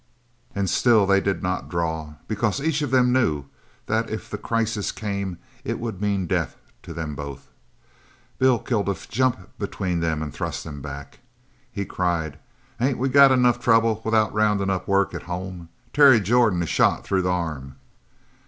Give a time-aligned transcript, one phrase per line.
[0.55, 3.45] And still they did not draw, because each of them knew
[3.85, 7.49] that if the crisis came it would mean death to them both.
[8.39, 11.19] Bill Kilduff jumped between them and thrust them back.
[11.71, 12.39] He cried,
[12.79, 15.69] "Ain't we got enough trouble without roundin' up work at home?
[15.93, 17.75] Terry Jordan is shot through the arm."